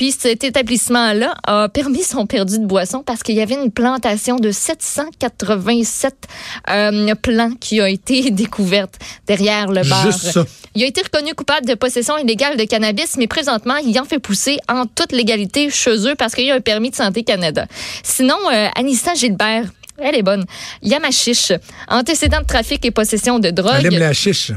Puis 0.00 0.12
cet 0.18 0.44
établissement-là 0.44 1.34
a 1.46 1.68
permis 1.68 2.02
son 2.02 2.24
perdu 2.24 2.58
de 2.58 2.64
boisson 2.64 3.02
parce 3.04 3.22
qu'il 3.22 3.34
y 3.34 3.42
avait 3.42 3.62
une 3.62 3.70
plantation 3.70 4.36
de 4.36 4.50
787 4.50 6.14
euh, 6.70 7.14
plants 7.16 7.52
qui 7.60 7.82
a 7.82 7.88
été 7.90 8.30
découverte 8.30 8.94
derrière 9.26 9.66
le 9.66 9.86
bar. 9.86 10.06
Juste 10.06 10.32
ça. 10.32 10.46
Il 10.74 10.82
a 10.84 10.86
été 10.86 11.02
reconnu 11.02 11.34
coupable 11.34 11.66
de 11.66 11.74
possession 11.74 12.16
illégale 12.16 12.56
de 12.56 12.64
cannabis, 12.64 13.18
mais 13.18 13.26
présentement, 13.26 13.76
il 13.76 14.00
en 14.00 14.06
fait 14.06 14.18
pousser 14.18 14.56
en 14.70 14.86
toute 14.86 15.12
légalité 15.12 15.68
chez 15.68 16.08
eux 16.08 16.14
parce 16.14 16.34
qu'il 16.34 16.46
y 16.46 16.50
a 16.50 16.54
un 16.54 16.60
permis 16.60 16.88
de 16.88 16.96
Santé 16.96 17.22
Canada. 17.22 17.66
Sinon, 18.02 18.38
euh, 18.50 18.68
Anissa 18.76 19.12
Gilbert, 19.12 19.66
elle 19.98 20.14
est 20.14 20.22
bonne. 20.22 20.46
Yamachiche, 20.80 21.52
antécédent 21.88 22.40
de 22.40 22.46
trafic 22.46 22.86
et 22.86 22.90
possession 22.90 23.38
de 23.38 23.50
drogue. 23.50 23.74
Elle 23.80 23.92
aime 23.92 24.00
la 24.00 24.14
chiche. 24.14 24.52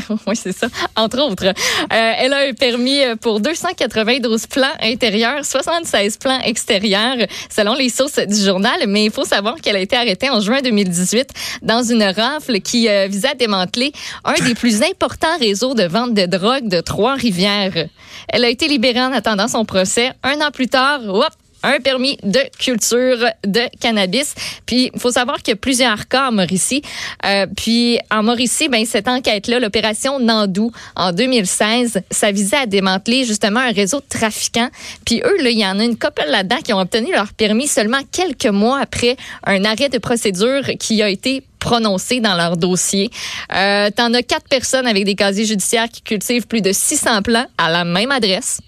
oui, 0.26 0.36
c'est 0.36 0.56
ça. 0.56 0.68
Entre 0.94 1.18
autres, 1.20 1.46
Euh, 1.46 2.12
elle 2.18 2.32
a 2.32 2.38
un 2.48 2.52
permis 2.52 3.00
pour 3.20 3.40
292 3.40 4.46
plans 4.46 4.66
intérieurs, 4.80 5.44
76 5.44 6.16
plans 6.18 6.40
extérieurs, 6.40 7.16
selon 7.54 7.74
les 7.74 7.88
sources 7.88 8.18
du 8.18 8.40
journal. 8.42 8.78
Mais 8.88 9.04
il 9.04 9.10
faut 9.10 9.24
savoir 9.24 9.56
qu'elle 9.56 9.76
a 9.76 9.80
été 9.80 9.96
arrêtée 9.96 10.30
en 10.30 10.40
juin 10.40 10.60
2018 10.62 11.28
dans 11.62 11.82
une 11.82 12.02
rafle 12.02 12.60
qui 12.60 12.88
euh, 12.88 13.06
visait 13.08 13.28
à 13.28 13.34
démanteler 13.34 13.92
un 14.24 14.34
des 14.44 14.54
plus 14.54 14.82
importants 14.82 15.36
réseaux 15.38 15.74
de 15.74 15.84
vente 15.84 16.14
de 16.14 16.26
drogue 16.26 16.68
de 16.68 16.80
Trois-Rivières. 16.80 17.86
Elle 18.28 18.44
a 18.44 18.48
été 18.48 18.68
libérée 18.68 19.02
en 19.02 19.12
attendant 19.12 19.48
son 19.48 19.64
procès. 19.64 20.12
Un 20.22 20.40
an 20.40 20.50
plus 20.50 20.68
tard, 20.68 21.00
hop, 21.06 21.28
un 21.66 21.80
permis 21.80 22.16
de 22.22 22.40
culture 22.58 23.18
de 23.44 23.62
cannabis. 23.80 24.34
Puis, 24.66 24.90
il 24.94 25.00
faut 25.00 25.10
savoir 25.10 25.38
qu'il 25.38 25.52
y 25.52 25.52
a 25.52 25.56
plusieurs 25.56 26.06
cas 26.08 26.28
en 26.28 26.32
Mauricie. 26.32 26.82
Euh, 27.24 27.46
puis, 27.56 27.98
en 28.10 28.22
Mauricie, 28.22 28.68
ben, 28.68 28.84
cette 28.86 29.08
enquête-là, 29.08 29.58
l'opération 29.58 30.20
Nandou, 30.20 30.70
en 30.94 31.12
2016, 31.12 32.00
ça 32.10 32.30
visait 32.30 32.56
à 32.56 32.66
démanteler 32.66 33.24
justement 33.24 33.60
un 33.60 33.72
réseau 33.72 33.98
de 33.98 34.06
trafiquants. 34.08 34.70
Puis, 35.04 35.20
eux, 35.24 35.36
il 35.40 35.58
y 35.58 35.66
en 35.66 35.78
a 35.80 35.84
une 35.84 35.98
couple 35.98 36.24
là-dedans 36.28 36.58
qui 36.64 36.72
ont 36.72 36.80
obtenu 36.80 37.12
leur 37.12 37.32
permis 37.32 37.66
seulement 37.66 38.00
quelques 38.12 38.46
mois 38.46 38.78
après 38.80 39.16
un 39.44 39.64
arrêt 39.64 39.88
de 39.88 39.98
procédure 39.98 40.62
qui 40.78 41.02
a 41.02 41.08
été 41.08 41.42
prononcé 41.58 42.20
dans 42.20 42.34
leur 42.34 42.56
dossier. 42.56 43.10
Euh, 43.52 43.90
T'en 43.90 44.14
as 44.14 44.22
quatre 44.22 44.48
personnes 44.48 44.86
avec 44.86 45.04
des 45.04 45.16
casiers 45.16 45.46
judiciaires 45.46 45.88
qui 45.88 46.02
cultivent 46.02 46.46
plus 46.46 46.60
de 46.60 46.70
600 46.70 47.22
plants 47.22 47.46
à 47.58 47.70
la 47.70 47.84
même 47.84 48.12
adresse 48.12 48.60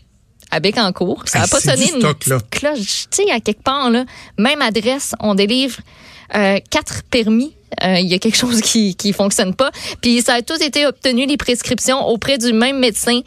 à 0.51 0.61
Bécancour. 0.61 1.23
Ça 1.27 1.41
n'a 1.41 1.47
pas 1.47 1.61
sonné 1.61 1.91
une 1.93 2.01
stock, 2.01 2.27
là. 2.27 2.39
cloche. 2.51 3.07
Tu 3.11 3.25
sais, 3.25 3.31
à 3.31 3.41
quelque 3.41 3.63
part, 3.63 3.91
là, 3.91 4.05
même 4.39 4.63
adresse, 4.63 5.15
on 5.21 5.35
délivre 5.35 5.77
euh, 6.35 6.59
quatre 6.71 7.03
permis. 7.11 7.55
Euh, 7.85 7.99
Il 7.99 8.07
y 8.09 8.15
a 8.15 8.19
quelque 8.19 8.37
chose 8.37 8.61
qui 8.63 8.95
qui 8.97 9.13
fonctionne 9.13 9.55
pas. 9.55 9.71
Puis 10.01 10.23
ça 10.23 10.35
a 10.35 10.43
tous 10.43 10.61
été 10.63 10.87
obtenu, 10.87 11.27
les 11.27 11.37
prescriptions, 11.37 12.07
auprès 12.09 12.39
du 12.39 12.53
même 12.53 12.79
médecin 12.79 13.21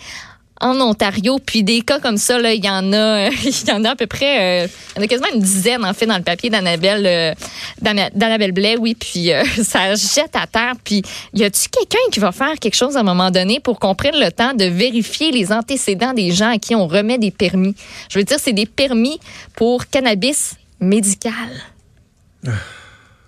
en 0.59 0.79
Ontario. 0.81 1.39
Puis 1.43 1.63
des 1.63 1.81
cas 1.81 1.99
comme 1.99 2.17
ça, 2.17 2.37
là, 2.39 2.53
il 2.53 2.63
y 2.63 2.69
en 2.69 2.91
a, 2.93 3.27
il 3.43 3.67
y 3.67 3.71
en 3.71 3.83
a 3.85 3.91
à 3.91 3.95
peu 3.95 4.07
près, 4.07 4.63
euh, 4.65 4.67
il 4.95 4.97
y 4.97 5.01
en 5.01 5.03
a 5.03 5.07
quasiment 5.07 5.29
une 5.33 5.41
dizaine 5.41 5.85
en 5.85 5.93
fait 5.93 6.05
dans 6.07 6.17
le 6.17 6.23
papier 6.23 6.49
d'Annabelle, 6.49 7.05
euh, 7.05 7.33
d'Anna- 7.33 7.39
d'Annabelle 7.81 8.51
Blais, 8.51 8.77
oui. 8.79 8.95
Puis 8.95 9.31
euh, 9.31 9.43
ça 9.63 9.95
jette 9.95 10.35
à 10.35 10.47
terre. 10.47 10.73
Puis 10.83 11.01
y 11.33 11.43
a-tu 11.43 11.69
quelqu'un 11.69 11.97
qui 12.11 12.19
va 12.19 12.31
faire 12.31 12.57
quelque 12.59 12.75
chose 12.75 12.97
à 12.97 13.01
un 13.01 13.03
moment 13.03 13.31
donné 13.31 13.59
pour 13.59 13.79
qu'on 13.79 13.95
prenne 13.95 14.19
le 14.19 14.31
temps 14.31 14.53
de 14.53 14.65
vérifier 14.65 15.31
les 15.31 15.51
antécédents 15.51 16.13
des 16.13 16.31
gens 16.31 16.51
à 16.51 16.57
qui 16.57 16.75
on 16.75 16.87
remet 16.87 17.17
des 17.17 17.31
permis? 17.31 17.75
Je 18.09 18.19
veux 18.19 18.25
dire, 18.25 18.37
c'est 18.39 18.53
des 18.53 18.65
permis 18.65 19.19
pour 19.55 19.87
cannabis 19.87 20.55
médical. 20.79 21.33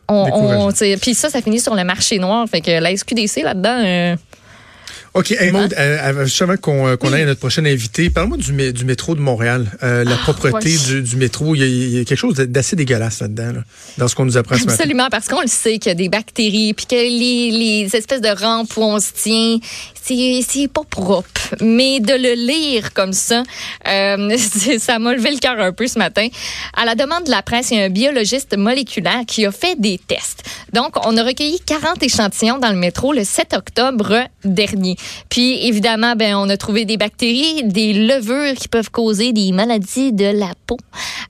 On, 0.07 0.69
on, 0.69 0.71
puis 0.97 1.13
ça, 1.13 1.29
ça 1.29 1.41
finit 1.41 1.59
sur 1.59 1.75
le 1.75 1.83
marché 1.83 2.19
noir. 2.19 2.47
Fait 2.49 2.61
que 2.61 2.71
la 2.71 2.95
SQDC 2.95 3.41
là-dedans. 3.43 3.81
euh, 3.83 4.15
OK. 5.15 5.29
Hey, 5.31 5.51
Maud, 5.51 5.75
euh, 5.77 6.23
juste 6.25 6.41
avant 6.41 6.57
qu'on 6.57 6.87
euh, 6.87 6.95
aille 7.13 7.21
à 7.21 7.25
notre 7.25 7.39
prochain 7.39 7.63
invité, 7.65 8.09
parle-moi 8.09 8.37
du, 8.37 8.51
mé- 8.51 8.71
du 8.71 8.83
métro 8.83 9.13
de 9.13 9.19
Montréal. 9.21 9.71
Euh, 9.83 10.03
la 10.03 10.13
Ah, 10.15 10.17
propreté 10.23 10.71
ouais. 10.75 10.85
du, 10.87 11.01
du 11.03 11.15
métro. 11.17 11.53
Il 11.53 11.59
y, 11.59 11.63
a, 11.63 11.67
il 11.67 11.89
y 11.97 11.99
a 12.01 12.03
quelque 12.03 12.17
chose 12.17 12.33
d'assez 12.35 12.75
dégueulasse 12.75 13.19
là-dedans, 13.21 13.51
là, 13.53 13.63
dans 13.99 14.07
ce 14.07 14.15
qu'on 14.15 14.25
nous 14.25 14.37
apprend 14.37 14.55
ce 14.55 14.61
matin. 14.61 14.73
Absolument, 14.73 15.09
parce 15.11 15.27
qu'on 15.27 15.41
le 15.41 15.47
sait 15.47 15.77
qu'il 15.77 15.89
y 15.89 15.91
a 15.91 15.95
des 15.95 16.09
bactéries, 16.09 16.73
puis 16.73 16.87
que 16.87 16.95
les, 16.95 17.51
les 17.83 17.95
espèces 17.95 18.21
de 18.21 18.29
rampes 18.29 18.75
où 18.75 18.81
on 18.81 18.99
se 18.99 19.11
tient, 19.13 19.59
c'est 20.05 20.67
pas 20.67 20.83
propre. 20.89 21.55
Mais 21.61 21.99
de 21.99 22.13
le 22.13 22.33
lire 22.33 22.93
comme 22.93 23.13
ça, 23.13 23.43
euh, 23.87 24.37
ça 24.79 24.99
m'a 24.99 25.13
levé 25.13 25.31
le 25.31 25.37
cœur 25.39 25.59
un 25.59 25.71
peu 25.71 25.87
ce 25.87 25.97
matin. 25.97 26.27
À 26.75 26.85
la 26.85 26.95
demande 26.95 27.23
de 27.25 27.31
la 27.31 27.41
presse, 27.41 27.71
il 27.71 27.77
y 27.77 27.81
a 27.81 27.85
un 27.85 27.89
biologiste 27.89 28.57
moléculaire 28.57 29.21
qui 29.27 29.45
a 29.45 29.51
fait 29.51 29.79
des 29.79 29.97
tests. 29.97 30.43
Donc, 30.73 30.95
on 31.05 31.15
a 31.17 31.23
recueilli 31.23 31.59
40 31.65 32.01
échantillons 32.03 32.57
dans 32.57 32.69
le 32.69 32.75
métro 32.77 33.13
le 33.13 33.23
7 33.23 33.53
octobre 33.53 34.25
dernier. 34.43 34.95
Puis, 35.29 35.65
évidemment, 35.67 36.15
ben, 36.15 36.35
on 36.35 36.49
a 36.49 36.57
trouvé 36.57 36.85
des 36.85 36.97
bactéries, 36.97 37.63
des 37.63 37.93
levures 37.93 38.55
qui 38.55 38.67
peuvent 38.67 38.91
causer 38.91 39.31
des 39.31 39.51
maladies 39.51 40.11
de 40.11 40.25
la 40.25 40.51
peau. 40.67 40.77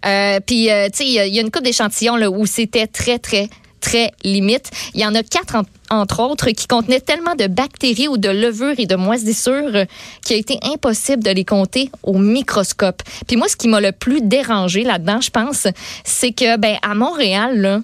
Euh, 0.05 0.39
puis, 0.45 0.71
euh, 0.71 0.87
tu 0.89 0.97
sais, 0.97 1.05
il 1.05 1.13
y, 1.13 1.39
a- 1.39 1.41
une 1.41 1.51
coupe 1.51 1.63
d'échantillons 1.63 2.15
où 2.27 2.45
c'était 2.45 2.87
très, 2.87 3.19
très 3.19 3.49
très. 3.83 4.11
Il 4.23 4.59
y 4.95 5.05
en 5.05 5.13
a 5.13 5.21
quatre, 5.21 5.55
en- 5.55 5.63
entre 6.01 6.21
autres, 6.21 6.49
qui 6.51 6.65
contenaient 6.67 7.01
tellement 7.01 7.35
de 7.35 7.47
bactéries 7.47 8.07
ou 8.07 8.17
de 8.17 8.29
levures 8.29 8.79
et 8.79 8.87
de 8.87 8.95
moisissures 8.95 9.75
euh, 9.75 9.85
qu'il 10.25 10.35
a 10.37 10.39
été 10.39 10.57
impossible 10.63 11.21
de 11.23 11.29
les 11.29 11.45
compter 11.45 11.89
au 12.01 12.17
microscope. 12.17 13.03
Puis 13.27 13.35
moi, 13.37 13.47
ce 13.47 13.55
qui 13.55 13.67
m'a 13.67 13.81
le 13.81 13.91
plus 13.91 14.21
dérangé 14.21 14.83
là-dedans, 14.83 15.21
je 15.21 15.29
pense, 15.29 15.67
c'est 16.03 16.31
que, 16.31 16.57
ben, 16.57 16.77
à 16.81 16.95
Montréal, 16.95 17.59
là, 17.59 17.81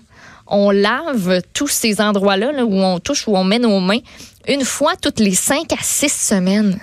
on 0.47 0.71
lave 0.71 1.41
tous 1.53 1.67
ces 1.67 2.01
endroits-là 2.01 2.51
là, 2.51 2.65
où 2.65 2.73
on 2.73 2.99
touche, 2.99 3.27
où 3.27 3.37
on 3.37 3.43
met 3.43 3.59
nos 3.59 3.79
mains, 3.79 3.99
une 4.47 4.65
fois 4.65 4.93
toutes 4.99 5.19
les 5.19 5.35
cinq 5.35 5.71
à 5.73 5.83
six 5.83 6.11
semaines. 6.11 6.79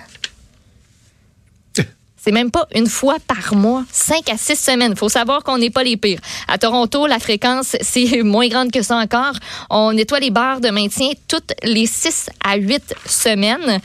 C'est 2.27 2.33
même 2.33 2.51
pas 2.51 2.67
une 2.75 2.87
fois 2.87 3.15
par 3.25 3.55
mois, 3.55 3.85
cinq 3.89 4.29
à 4.29 4.35
six 4.35 4.57
semaines. 4.59 4.91
Il 4.91 4.97
faut 4.97 5.07
savoir 5.07 5.45
qu'on 5.45 5.57
n'est 5.57 5.69
pas 5.69 5.81
les 5.81 5.95
pires. 5.95 6.19
À 6.49 6.57
Toronto, 6.57 7.07
la 7.07 7.19
fréquence, 7.19 7.77
c'est 7.81 8.21
moins 8.21 8.49
grande 8.49 8.69
que 8.69 8.81
ça 8.81 8.97
encore. 8.97 9.31
On 9.69 9.93
nettoie 9.93 10.19
les 10.19 10.29
barres 10.29 10.59
de 10.59 10.67
maintien 10.69 11.11
toutes 11.29 11.53
les 11.63 11.85
six 11.85 12.29
à 12.43 12.57
huit 12.57 12.93
semaines. 13.05 13.79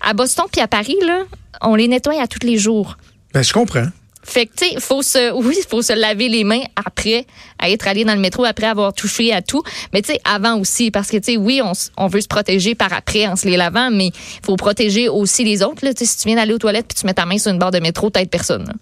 À 0.00 0.14
Boston 0.14 0.44
puis 0.52 0.60
à 0.60 0.68
Paris, 0.68 0.94
là, 1.04 1.24
on 1.60 1.74
les 1.74 1.88
nettoie 1.88 2.22
à 2.22 2.28
tous 2.28 2.46
les 2.46 2.56
jours. 2.56 2.96
Ben, 3.34 3.42
je 3.42 3.52
comprends. 3.52 3.88
Fait 4.22 4.46
que, 4.46 4.52
tu 4.56 4.68
sais, 4.68 4.80
faut 4.80 5.02
se, 5.02 5.32
oui, 5.42 5.56
faut 5.68 5.82
se 5.82 5.92
laver 5.92 6.28
les 6.28 6.44
mains 6.44 6.62
après 6.76 7.26
à 7.58 7.70
être 7.70 7.88
allé 7.88 8.04
dans 8.04 8.14
le 8.14 8.20
métro, 8.20 8.44
après 8.44 8.66
avoir 8.66 8.92
touché 8.92 9.32
à 9.32 9.42
tout. 9.42 9.62
Mais, 9.92 10.02
tu 10.02 10.12
sais, 10.12 10.20
avant 10.24 10.58
aussi, 10.58 10.90
parce 10.90 11.08
que, 11.08 11.16
tu 11.16 11.32
sais, 11.32 11.36
oui, 11.36 11.60
on, 11.96 12.06
veut 12.08 12.20
se 12.20 12.28
protéger 12.28 12.74
par 12.74 12.92
après 12.92 13.26
en 13.26 13.36
se 13.36 13.46
les 13.46 13.56
lavant, 13.56 13.90
mais 13.90 14.06
il 14.06 14.46
faut 14.46 14.56
protéger 14.56 15.08
aussi 15.08 15.44
les 15.44 15.62
autres. 15.62 15.84
Là. 15.84 15.92
Si 15.96 16.16
tu 16.16 16.28
viens 16.28 16.36
d'aller 16.36 16.54
aux 16.54 16.58
toilettes 16.58 16.86
puis 16.88 16.98
tu 16.98 17.06
mets 17.06 17.14
ta 17.14 17.26
main 17.26 17.38
sur 17.38 17.52
une 17.52 17.58
barre 17.58 17.70
de 17.70 17.80
métro, 17.80 18.10
t'aides 18.10 18.30
personne. 18.30 18.72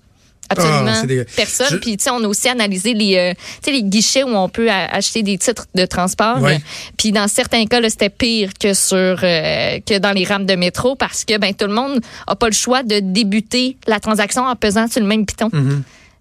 Absolument 0.48 0.92
Ah, 0.94 1.24
personne. 1.36 1.66
Je- 1.70 1.76
Puis, 1.76 1.96
tu 1.96 2.04
sais, 2.04 2.10
on 2.10 2.22
a 2.22 2.26
aussi 2.28 2.48
analysé 2.48 2.94
les, 2.94 3.16
euh, 3.16 3.32
tu 3.34 3.40
sais, 3.64 3.72
les 3.72 3.82
guichets 3.82 4.22
où 4.22 4.28
on 4.28 4.48
peut 4.48 4.70
acheter 4.70 5.22
des 5.22 5.38
titres 5.38 5.66
de 5.74 5.84
transport. 5.86 6.40
Ouais. 6.40 6.60
Puis, 6.96 7.12
dans 7.12 7.28
certains 7.28 7.64
cas, 7.66 7.80
c'était 7.88 8.10
pire 8.10 8.50
que 8.58 8.74
sur 8.74 8.96
euh, 8.96 9.78
que 9.86 9.98
dans 9.98 10.12
les 10.12 10.24
rames 10.24 10.46
de 10.46 10.54
métro 10.54 10.94
parce 10.96 11.24
que 11.24 11.36
ben 11.38 11.52
tout 11.54 11.66
le 11.66 11.74
monde 11.74 12.00
a 12.26 12.36
pas 12.36 12.46
le 12.46 12.52
choix 12.54 12.82
de 12.82 13.00
débuter 13.00 13.76
la 13.86 14.00
transaction 14.00 14.44
en 14.44 14.54
pesant 14.56 14.88
sur 14.88 15.00
le 15.00 15.06
même 15.06 15.26
piton. 15.26 15.50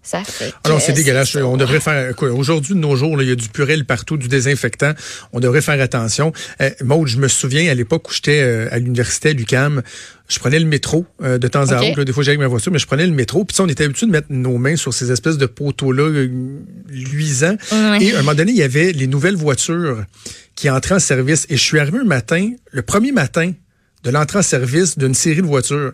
Ça 0.06 0.22
fait. 0.22 0.54
Alors, 0.64 0.80
c'est 0.80 0.92
dégueulasse. 0.92 1.34
On 1.34 1.56
devrait 1.56 1.80
faire. 1.80 2.14
quoi, 2.14 2.30
Aujourd'hui, 2.30 2.74
de 2.74 2.78
nos 2.78 2.94
jours, 2.94 3.20
il 3.20 3.28
y 3.28 3.32
a 3.32 3.34
du 3.34 3.48
purel 3.48 3.84
partout, 3.84 4.16
du 4.16 4.28
désinfectant. 4.28 4.92
On 5.32 5.40
devrait 5.40 5.60
faire 5.62 5.80
attention. 5.80 6.32
Euh, 6.60 6.70
Maud, 6.84 7.08
je 7.08 7.18
me 7.18 7.26
souviens 7.26 7.68
à 7.70 7.74
l'époque 7.74 8.08
où 8.08 8.12
j'étais 8.12 8.40
euh, 8.40 8.68
à 8.70 8.78
l'université 8.78 9.30
à 9.30 9.32
l'UCAM, 9.32 9.82
je 10.28 10.38
prenais 10.38 10.58
le 10.58 10.66
métro 10.66 11.06
euh, 11.22 11.38
de 11.38 11.48
temps 11.48 11.70
à 11.70 11.82
autre. 11.82 11.98
là. 11.98 12.04
des 12.04 12.12
fois, 12.12 12.22
j'allais 12.22 12.34
avec 12.36 12.40
ma 12.40 12.48
voiture, 12.48 12.72
mais 12.72 12.78
je 12.78 12.86
prenais 12.86 13.06
le 13.06 13.12
métro. 13.12 13.44
Puis 13.44 13.60
on 13.60 13.68
était 13.68 13.84
habitué 13.84 14.06
de 14.06 14.12
mettre 14.12 14.28
nos 14.30 14.58
mains 14.58 14.76
sur 14.76 14.92
ces 14.92 15.12
espèces 15.12 15.38
de 15.38 15.46
poteaux-là 15.46 16.02
euh, 16.04 16.28
luisants. 16.88 17.56
Et 18.00 18.12
à 18.12 18.18
un 18.18 18.22
moment 18.22 18.34
donné, 18.34 18.52
il 18.52 18.58
y 18.58 18.62
avait 18.62 18.92
les 18.92 19.06
nouvelles 19.06 19.36
voitures 19.36 20.04
qui 20.54 20.70
entraient 20.70 20.96
en 20.96 21.00
service. 21.00 21.46
Et 21.48 21.56
je 21.56 21.62
suis 21.62 21.78
arrivé 21.78 21.98
un 21.98 22.04
matin, 22.04 22.50
le 22.72 22.82
premier 22.82 23.12
matin 23.12 23.52
de 24.04 24.10
l'entrée 24.10 24.38
en 24.38 24.42
service 24.42 24.98
d'une 24.98 25.14
série 25.14 25.42
de 25.42 25.46
voitures. 25.46 25.92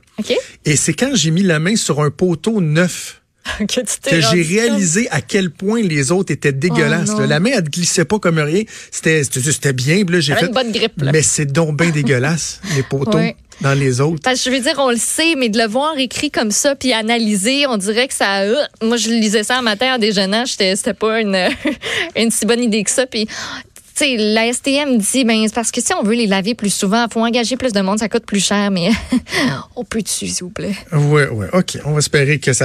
Et 0.64 0.76
c'est 0.76 0.92
quand 0.94 1.14
j'ai 1.14 1.30
mis 1.30 1.42
la 1.42 1.58
main 1.58 1.76
sur 1.76 2.02
un 2.02 2.10
poteau 2.10 2.60
neuf 2.60 3.21
que 3.68 4.20
j'ai 4.20 4.42
réalisé 4.42 5.08
à 5.10 5.20
quel 5.20 5.50
point 5.50 5.82
les 5.82 6.12
autres 6.12 6.32
étaient 6.32 6.52
dégueulasses. 6.52 7.10
Oh 7.16 7.20
là. 7.20 7.26
la 7.26 7.40
main, 7.40 7.50
elle 7.54 7.64
ne 7.64 7.68
glissait 7.68 8.04
pas 8.04 8.18
comme 8.18 8.38
rien. 8.38 8.62
C'était, 8.90 9.22
bien. 9.72 10.04
là, 10.08 10.20
j'ai 10.20 10.34
fait. 10.34 10.46
une 10.46 10.52
bonne 10.52 10.72
grippe, 10.72 11.00
là. 11.02 11.12
Mais 11.12 11.22
c'est 11.22 11.46
donc 11.46 11.76
bien 11.76 11.90
dégueulasse, 11.90 12.60
les 12.76 12.82
poteaux 12.82 13.18
Ouais. 13.18 13.36
dans 13.60 13.74
les 13.78 14.00
autres. 14.00 14.20
Parce 14.22 14.42
que 14.42 14.50
je 14.50 14.56
veux 14.56 14.62
dire, 14.62 14.74
on 14.78 14.90
le 14.90 14.96
sait, 14.96 15.34
mais 15.36 15.48
de 15.48 15.58
le 15.58 15.66
voir 15.66 15.96
écrit 15.98 16.30
comme 16.30 16.50
ça 16.50 16.74
puis 16.74 16.92
analysé, 16.92 17.66
on 17.66 17.76
dirait 17.76 18.08
que 18.08 18.14
ça. 18.14 18.40
euh, 18.42 18.54
moi, 18.82 18.96
je 18.96 19.08
lisais 19.10 19.42
ça 19.44 19.58
un 19.58 19.62
matin 19.62 19.94
en 19.94 19.98
déjeunant, 19.98 20.44
c'était 20.46 20.94
pas 20.94 21.20
une, 21.20 21.36
une 22.16 22.30
si 22.30 22.46
bonne 22.46 22.62
idée 22.62 22.82
que 22.84 22.90
ça. 22.90 23.06
Puis, 23.06 23.26
tu 23.94 24.06
sais, 24.06 24.16
la 24.16 24.50
STM 24.50 24.96
dit, 24.96 25.24
ben, 25.24 25.42
c'est 25.46 25.54
parce 25.54 25.70
que 25.70 25.82
si 25.82 25.92
on 25.92 26.02
veut 26.02 26.14
les 26.14 26.26
laver 26.26 26.54
plus 26.54 26.72
souvent, 26.72 27.04
il 27.08 27.12
faut 27.12 27.20
engager 27.20 27.58
plus 27.58 27.72
de 27.74 27.80
monde, 27.82 27.98
ça 27.98 28.08
coûte 28.08 28.24
plus 28.24 28.42
cher, 28.42 28.70
mais 28.70 28.88
on 29.76 29.84
peut 29.84 30.00
dessus, 30.00 30.28
s'il 30.28 30.44
vous 30.44 30.50
plaît? 30.50 30.74
Ouais, 30.92 31.28
ouais. 31.28 31.48
OK. 31.52 31.76
On 31.84 31.92
va 31.92 31.98
espérer 31.98 32.38
que 32.38 32.54
ça 32.54 32.60